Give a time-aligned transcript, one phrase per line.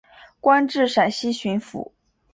[0.39, 1.91] 官至陕西巡抚。